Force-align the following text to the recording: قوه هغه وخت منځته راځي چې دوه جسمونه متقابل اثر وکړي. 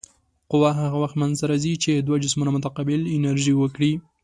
قوه 0.51 0.69
هغه 0.81 0.97
وخت 1.03 1.15
منځته 1.21 1.45
راځي 1.51 1.73
چې 1.83 1.91
دوه 2.07 2.17
جسمونه 2.23 2.51
متقابل 2.55 3.01
اثر 3.13 3.39
وکړي. 3.57 3.91